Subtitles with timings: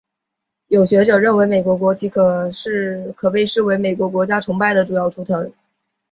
[0.65, 2.49] 有学者认为美国国旗可
[3.31, 5.53] 被视为美国国家崇拜的主要图腾。